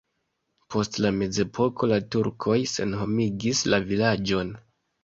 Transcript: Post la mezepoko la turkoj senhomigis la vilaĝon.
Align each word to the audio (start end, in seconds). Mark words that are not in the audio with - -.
Post 0.75 0.97
la 1.05 1.11
mezepoko 1.17 1.91
la 1.93 2.01
turkoj 2.17 2.59
senhomigis 2.75 3.65
la 3.73 3.83
vilaĝon. 3.93 4.57